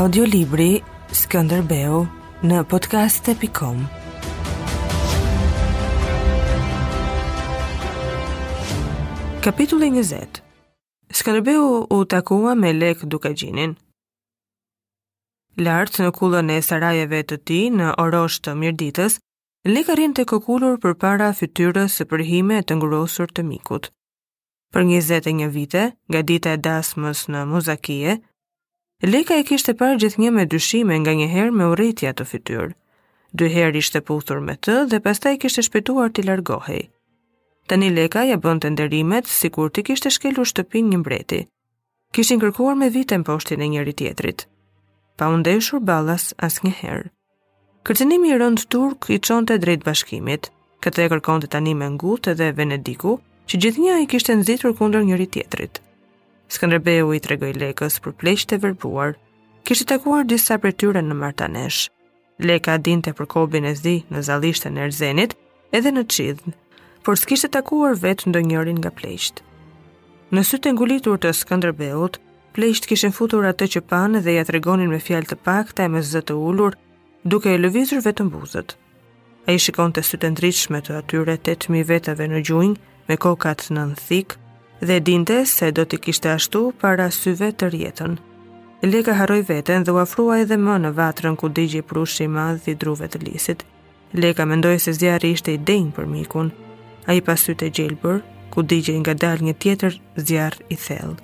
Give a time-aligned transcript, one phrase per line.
[0.00, 0.78] Audiolibri
[1.12, 1.96] Skënderbeu
[2.50, 3.80] në podcast.com
[9.44, 10.38] Kapitulli 20
[11.20, 13.74] Skënderbeu u takua me Lek Dukagjinin.
[15.60, 19.18] Lartë në kullën e sarajeve të ti në orosh të mirditës,
[19.68, 23.92] Lek arin të kokullur për para fytyrës së përhime të ngrosur të mikut.
[24.72, 28.20] Për 21 vite, nga dita e dasmës në Muzakije,
[29.02, 32.66] Leka e kishte parë gjithnjë me dyshime nga një herë me urrëtia të fytyrë.
[33.32, 36.82] Dy herë ishte puthur me të dhe pastaj kishte shpëtuar të largohej.
[37.72, 41.40] Tani Leka ja bënte nderimet sikur ti kishte shkelur shtëpinë një mbreti.
[42.12, 44.44] Kishin kërkuar me vitën poshtin e njëri tjetrit.
[45.16, 47.08] Pa u ndeshur ballas asnjëherë.
[47.88, 50.50] Kërcenimi i rënd turk i çonte drejt bashkimit.
[50.84, 53.16] Këtë e kërkonte tani me ngutë dhe Venediku,
[53.48, 55.80] që gjithnjë ai kishte nxitur kundër njëri tjetrit.
[56.50, 59.12] Skënderbeu i tregoi Lekës për pleqtë e verbuar.
[59.68, 61.84] Kishte takuar disa prej tyre në Martanesh.
[62.42, 65.36] Leka dinte për kobin e zi në zallishtën e Erzenit
[65.76, 66.42] edhe në Çidh,
[67.06, 69.44] por s'kishte takuar vetë ndonjërin nga pleqt.
[70.34, 72.18] Në sytë ngulitur të Skënderbeut,
[72.58, 76.02] pleqt kishin futur atë që panë dhe ja tregonin me fjalë të pakta e me
[76.02, 76.74] zë të ulur,
[77.22, 78.74] duke e lëvizur vetëm buzët.
[79.48, 84.39] Ai shikonte sytë ndryshme të atyre 8000 vetave në gjunjë me kokat nën thik
[84.80, 88.14] dhe dinte se do t'i kishte ashtu para syve të rjetën.
[88.82, 92.74] Leka haroj veten dhe u afrua edhe më në vatrën ku digji prushi madh i
[92.80, 93.64] druve të lisit.
[94.16, 96.48] Leka mendoj se zjarë ishte i denjë për mikun.
[97.08, 101.18] A i pasy të gjelbër, ku digje nga dal një tjetër zjarë i thellë.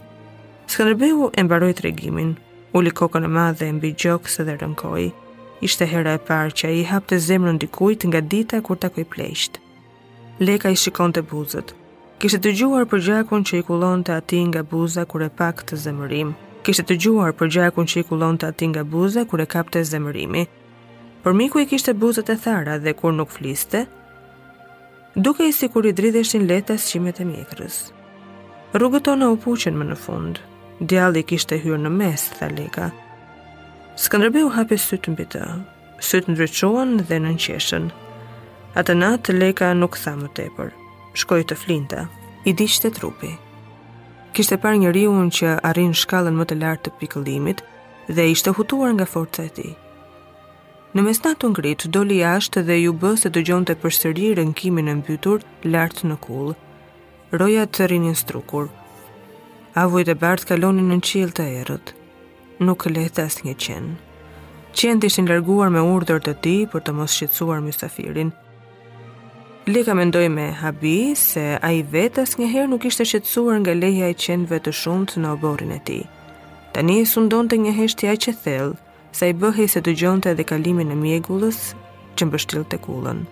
[0.73, 2.37] Skanderbeu e mbaroj të regimin,
[2.77, 5.09] u li kokën e madhe e mbi gjokës dhe rënkoj.
[5.67, 9.09] Ishte hera e parë që a i hapte zemrën dikujt nga dita kur ta kuj
[9.15, 9.61] pleqt.
[10.47, 11.73] Leka i shikon të buzët,
[12.17, 15.59] Kishte të gjuar për gjakun që i kulon të ati nga buza kur e pak
[15.69, 16.31] të zemërim.
[16.65, 19.69] Kishte të gjuar për gjakun që i kulon të ati nga buza kur e kap
[19.75, 20.45] të zemërimi.
[21.27, 23.81] Për miku i kishte buzët e thara dhe kur nuk fliste,
[25.17, 27.83] duke i si kur i dridheshin së qimet e mjekrës.
[28.75, 30.39] Rrugët tonë u puqen më në fund,
[30.81, 32.89] djalli kishte hyrë në mes, tha Lika.
[34.07, 35.45] Skëndërbi u hapi sytë mbi të,
[36.09, 37.91] sytë ndryquan dhe në nqeshen.
[38.79, 40.86] Atë natë Lika nuk tha më tepër
[41.17, 42.03] shkoj të flinte,
[42.45, 43.33] i dishte trupi.
[44.37, 47.63] Kishte par një riun që arrin shkallën më të lartë të pikëllimit
[48.13, 49.69] dhe ishte hutuar nga forca e ti.
[50.97, 54.89] Në mesnat të ngrit, doli ashtë dhe ju bë se të gjonte për sëri rënkimin
[54.89, 56.53] e mbytur lartë në kull.
[57.41, 58.69] Roja të rinin strukur.
[59.83, 61.93] Avojt e bartë kalonin në qilë të erët.
[62.65, 63.95] Nuk letë asë një qenë.
[64.77, 67.77] Qenë të ishtë në larguar me urdër të ti për të mos shqetsuar mjë
[69.69, 74.15] Leka mendoj me habi se a i vetë njëherë nuk ishte shqetsuar nga leja i
[74.25, 75.97] qenëve të shumët në oborin e ti.
[76.75, 78.79] Tani i sundon të njëheshti a që thellë,
[79.19, 81.59] sa i bëhe se të gjonte edhe kalimin e mjegullës
[82.17, 83.25] që mbështil të kullën.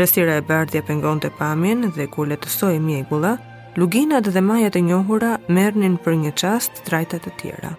[0.00, 3.36] Rësira e bardhja pengon të pamin dhe kur letësoj mjegulla,
[3.76, 7.76] luginat dhe majat e njohura mernin për një qast trajtat të tjera.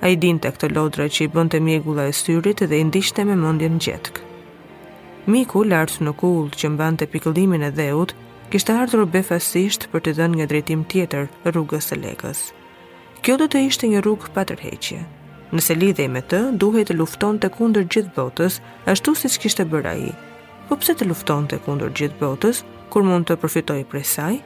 [0.00, 2.86] A i din të këtë lodra që i bënd të mjegulla e syrit dhe i
[2.88, 4.23] ndishte me mondjen gjetëk.
[5.24, 8.10] Miku lartë në kullë që mbante të pikëllimin e dheut,
[8.52, 12.40] kishtë ardhur befasisht për të dhenë një drejtim tjetër rrugës e legës.
[13.24, 14.44] Kjo do të ishte një rrugë pa
[15.54, 18.56] Nëse lidhej me të, duhej të lufton të kundër gjithë botës,
[18.90, 20.08] ashtu si që kishtë bëra i.
[20.68, 24.40] Po pse të lufton të kundër gjithë botës, kur mund të përfitoj prej saj?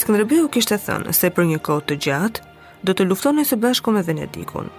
[0.00, 2.40] Skëndërbiu kishtë thënë se për një kohë të gjatë,
[2.88, 4.72] do të lufton e së bashku me Venedikun.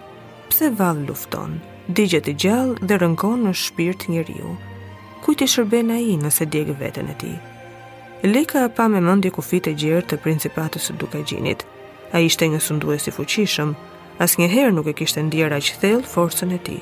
[0.50, 1.60] Pse valë lufton?
[1.94, 4.56] Digjet i gjallë dhe rënkon në shpirt njeriu
[5.20, 7.38] ku ti shërben ai nëse djeg veten e tij.
[8.24, 11.64] Leka pa me mendje ku fitë gjerë të principatës së Dukagjinit.
[12.16, 13.74] Ai ishte një sundues i fuqishëm,
[14.24, 16.82] asnjëherë nuk e kishte ndjerë aq thellë forcën e tij,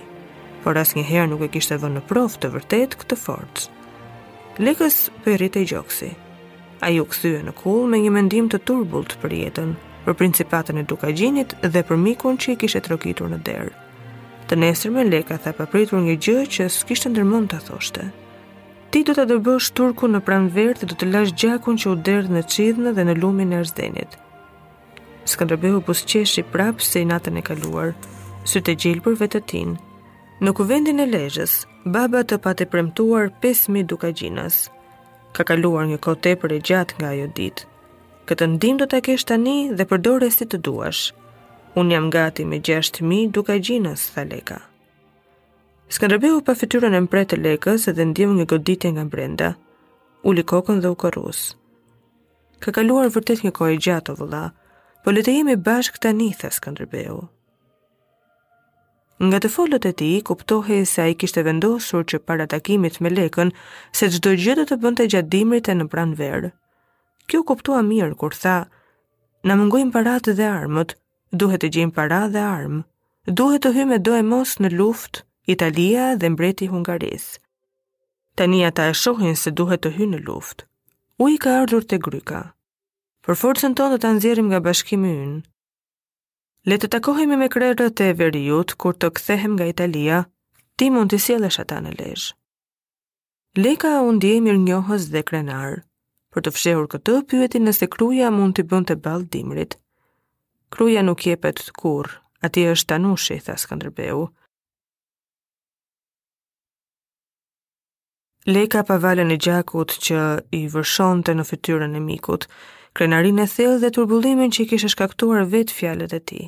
[0.63, 3.65] por asnjëherë nuk e kishte vënë në provë të vërtet këtë forcë.
[4.65, 6.09] Lekës përrit po e gjoksi.
[6.85, 9.73] Ai u kthye në kull me një mendim të turbullt për jetën,
[10.06, 13.73] për principatën e Dukagjinit dhe për mikun që i kishte trokitur në derë.
[14.47, 18.06] Të nesër me leka tha papritur një gjë që s'kishtë ndërmën të thoshte.
[18.89, 21.95] Ti do të të bësh turku në pranverë dhe do të lash gjakun që u
[22.10, 24.13] derdhë në qidhënë dhe në lumin e erzdenit.
[25.28, 27.89] Skanderbeu pus qeshi prapë se i natën e kaluar,
[28.48, 29.74] së të gjilë për vetëtin.
[30.39, 31.57] Në kuvendin e lejës,
[31.98, 34.62] baba të pate premtuar 5.000 dukagjinas.
[35.36, 37.68] Ka kaluar një kote për e gjatë nga ajo ditë.
[38.30, 41.10] Këtë ndim do të kesh tani dhe përdore si të duash.
[41.75, 44.62] Unë jam gati me 6.000 dukagjinas, thaleka.
[45.88, 49.54] Skënderbeu pa fytyrën e mbretë Lekës dhe ndjem një goditje nga brenda.
[50.28, 51.56] Uli kokën dhe u korrus.
[52.60, 54.42] Ka kaluar vërtet një kohë gjatë vëlla,
[55.06, 57.22] po le të jemi bashkë tani, tha Skënderbeu.
[59.24, 63.54] Nga të folët e tij kuptohej se ai kishte vendosur që para takimit me Lekën
[63.95, 66.50] se çdo gjë do të bënte gjatë dimrit e në pranver.
[67.31, 68.68] Kjo kuptua mirë kur tha:
[69.48, 70.98] "Na mungojnë paratë dhe armët,
[71.31, 72.84] duhet të gjejmë paratë dhe armë.
[73.39, 77.39] Duhet të hyjmë do e mos në luftë Italia dhe mbreti Hungarisë.
[78.35, 80.65] Tani ata e shohin se duhet të hynë në luftë.
[81.23, 82.41] U i ka ardhur të gryka.
[83.23, 85.38] Për forcën tonë të të nëzirim nga bashkimi ynë.
[86.71, 90.17] Le të takohemi me krerët e verijut kur të kthehem nga Italia,
[90.75, 92.27] ti mund të sielesh ata në lejsh.
[93.63, 95.77] Leka u ndje mirë njohës dhe krenar.
[96.35, 99.79] Për të fshehur këtë, pyeti nëse kruja mund të bënd të dimrit.
[100.75, 104.27] Kruja nuk jepet të kur, ati është tanushi, thasë këndërbehu.
[108.47, 110.19] Leka pa valën e gjakut që
[110.55, 112.45] i vërshon të në fytyrën e mikut,
[112.95, 116.39] krenarin e thellë dhe turbullimin që i kishe shkaktuar vetë fjallet e ti.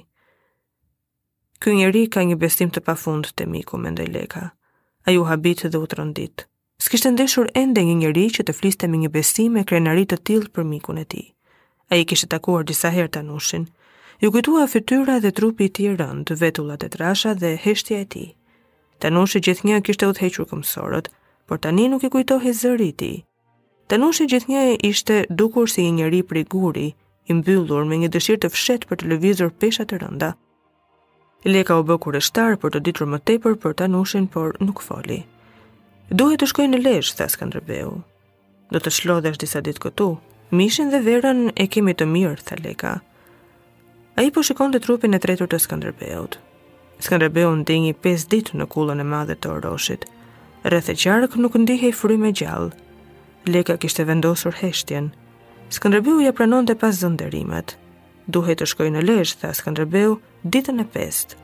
[1.60, 4.46] Ky njeri ka një bestim të pafund të miku, mendoj Leka.
[5.06, 6.48] A ju habit dhe u të rëndit.
[6.80, 10.56] S'kishtë ndeshur ende një njeri që të fliste me një bestim e krenarit të tilë
[10.56, 11.24] për mikun e ti.
[11.92, 13.68] A i kishtë takuar disa herë të nushin.
[14.24, 18.26] Ju kujtua fytyra dhe trupi ti rëndë, vetullat e trasha dhe heshtja e ti.
[19.04, 21.12] Tanushi gjithnjë kishte udhëhequr këmbësorët,
[21.50, 23.24] por tani nuk i kujtohi zëriti.
[23.90, 26.90] Tanushi gjithnjë ishte dukur si një njeri prej guri,
[27.30, 30.30] i mbyllur me një dëshirë të fshehtë për të lëvizur pesha të rënda.
[31.50, 35.24] Leka u bë kurështar për të ditur më tepër për Tanushin, por nuk foli.
[36.20, 37.96] Duhet të shkoj në Lezhë, tha Skënderbeu.
[38.74, 40.08] Do të shlodhesh disa ditë këtu.
[40.58, 42.94] Mishin dhe verën e kemi të mirë, tha Leka.
[44.18, 46.38] A i po shikon të trupin e tretur të Skanderbeut.
[47.06, 50.08] Skanderbeut në dingi 5 ditë në kullën e madhe të oroshit.
[50.60, 52.74] Rëthe qarkë nuk ndihe i fry me gjallë.
[53.48, 55.06] Leka kishte vendosur heshtjen.
[55.72, 57.78] Skënderbeu ja pranon dhe pas zëndërimet.
[58.28, 61.40] Duhet të shkoj në lejsh, tha Skënderbeu, ditën e pestë.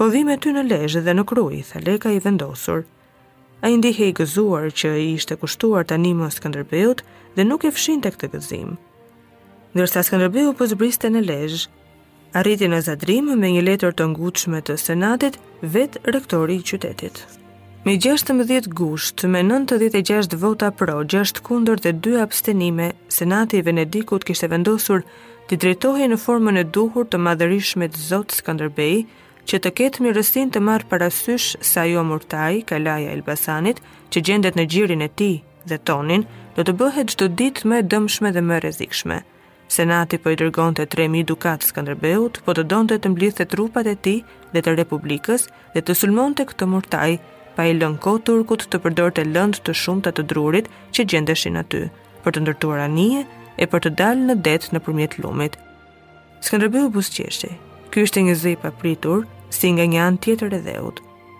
[0.00, 2.86] Po dhime ty në lejsh dhe në kruj, tha Leka i vendosur.
[3.60, 7.04] A i ndihe i gëzuar që i ishte kushtuar të më Skënderbeut
[7.36, 8.76] dhe nuk e fshin të këtë gëzim.
[9.76, 11.68] Ndërsa Skënderbeu pës po në lejsh,
[12.32, 17.26] arriti në zadrim me një letër të ngutshme të senatit vetë rektori i qytetit.
[17.86, 24.24] Me 16 gusht, me 96 vota pro, 6 kundër dhe 2 abstenime, Senati i Venedikut
[24.26, 25.04] kishte vendosur
[25.46, 29.04] të drejtohi në formën e duhur të madhërishmet Zotë Skanderbej,
[29.46, 33.78] që të ketë mirësin të marë parasysh sa jo murtaj, kalaja Elbasanit,
[34.10, 35.30] që gjendet në gjirin e ti
[35.70, 36.26] dhe tonin,
[36.58, 39.20] do të bëhet gjdo ditë më e dëmshme dhe më rezikshme.
[39.76, 43.86] Senati po i dërgon të 3.000 dukat Skanderbejut, po të donë të të mblithë trupat
[43.86, 44.16] e ti
[44.50, 45.46] dhe të republikës
[45.78, 47.10] dhe të sulmon të këtë murtaj,
[47.56, 51.86] pa i lënë kohë turkut të përdorte lënd të shumta të drurit që gjendeshin aty,
[52.24, 53.22] për të ndërtuar anije
[53.64, 55.56] e për të dalë në det nëpërmjet lumit.
[56.44, 57.54] Skënderbeu busqeshti,
[57.90, 59.16] Ky ishte një zë i
[59.56, 60.98] si nga një anë tjetër e dheut.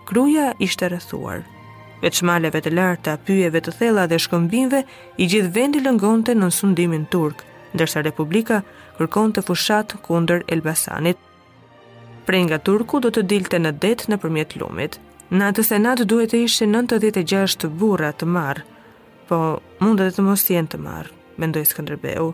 [0.09, 1.41] Kruja ishte rrethuar.
[2.01, 4.79] Veç maleve të larta, pyjeve të thella dhe shkëmbinve,
[5.17, 7.43] i gjithë vendi lëngonte në sundimin turk,
[7.75, 8.61] ndërsa Republika
[8.97, 11.17] kërkon të fushat kunder Elbasanit.
[12.25, 14.95] Prej nga Turku do të dilte në det në përmjet lumit.
[15.27, 18.59] Në atë senat duhet të ishin 96 burra të marr,
[19.27, 19.35] po
[19.83, 22.29] mundet edhe të mos jenë të marr, mendoi Skënderbeu.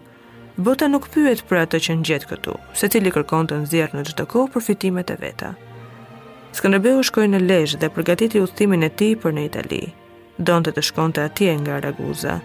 [0.67, 4.53] Bota nuk pyet për atë që ngjet këtu, secili kërkon të zjerë në çdo kohë
[4.53, 5.49] përfitimet e veta.
[6.53, 9.81] Skënderbeu shkoi në Lezhë dhe përgatiti udhëtimin e tij për në Itali.
[10.37, 12.37] Donte të, të shkonte atje nga Ragusa.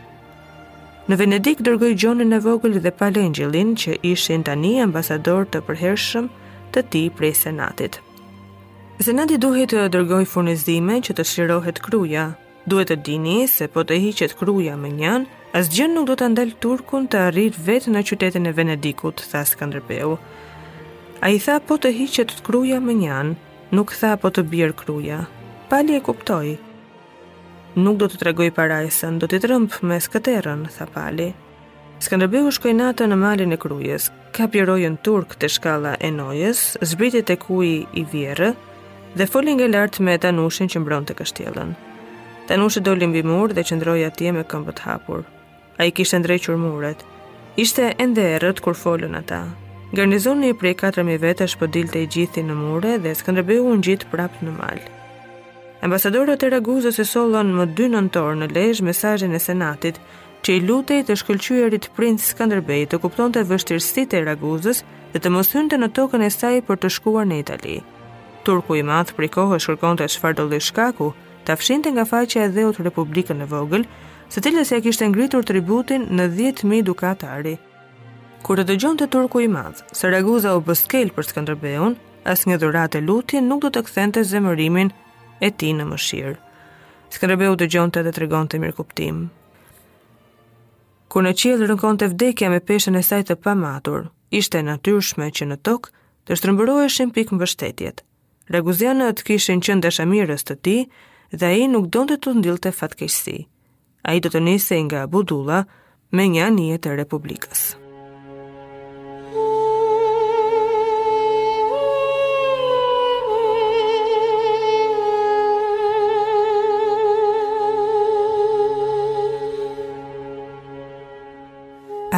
[1.11, 6.29] Në Venedik dërgoj gjonën e vogël dhe palë e që ishin tani ambasador të përhershëm
[6.73, 8.01] të ti prej senatit
[8.99, 12.25] se nëndi duhet të dërgoj furnizime që të shirohet kruja.
[12.69, 15.23] Duhet të dini se po të hiqet kruja me njën,
[15.59, 20.17] asgjë nuk do të ndalë turkun të arrit vetë në qytetin e Venedikut, tha Skanderbeu.
[21.23, 23.35] A i tha po të hiqet kruja me njën,
[23.71, 25.21] nuk tha po të bjerë kruja.
[25.71, 26.57] Pali e kuptoj.
[27.79, 31.31] Nuk do të tregoj parajsën, do të të rëmpë me skaterën, tha Pali.
[32.03, 37.31] Skanderbeu shkoj natë në malin e krujes, ka pjerojën turk të shkala e nojes, zbritit
[37.31, 38.51] e kuj i vjerë,
[39.19, 41.71] dhe foli nga lartë me Tanushin që mbronte kështjellën.
[42.47, 45.25] Tanushi doli mbi mur dhe qëndroi atje me këmbët hapur.
[45.83, 47.01] Ai kishte ndrequr muret.
[47.65, 49.41] Ishte ende errët kur folën ata.
[49.99, 54.07] Garnizoni një prej 4000 vetësh po të i gjithë në mure dhe Skënderbeu u ngjit
[54.13, 54.79] prapë në mal.
[55.87, 59.97] Ambasadorët e Raguzës e solon më 2 nëntor në Lezhë mesazhin e Senatit
[60.45, 65.55] që i lutej të shkëlqyerit princ Skënderbej të kuptonte vështirësitë e Raguzës dhe të mos
[65.57, 67.79] hynte në tokën e saj për të shkuar në Itali.
[68.49, 71.09] Turku i madh prej kohë shkërkonte çfarë do të shkaku,
[71.45, 73.85] ta fshinte nga faqja e dheut Republikën e Vogël,
[74.33, 77.53] së cilës ia kishte ngritur tributin në 10000 dukatari.
[78.47, 81.99] Kur të dëgjonte Turku i madh, se Raguza u bëskel për Skënderbeun,
[82.33, 84.95] as një dhuratë lutje nuk do të kthente zemërimin
[85.45, 86.33] e tij në mëshirë.
[87.19, 89.27] Skënderbeu dëgjonte dhe tregonte mirë kuptim.
[91.13, 94.09] Kur në qiell rënkonte vdekja me peshën e saj të pamatur,
[94.41, 95.93] ishte natyrshme që në tokë
[96.29, 98.05] të shtrëmbëroheshin pikë mbështetjet.
[98.49, 100.85] Raguzianët kishin qenë dashamirës të tij
[101.41, 103.35] dhe ai nuk donte të ndilte fatkeqësi.
[104.09, 105.59] Ai do të nise nga Budulla
[106.11, 107.75] me një anije të Republikës.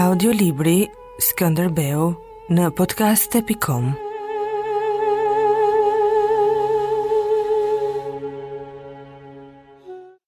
[0.05, 0.77] Audio libri
[1.33, 2.13] Skanderbeu
[2.55, 3.95] në podcast.com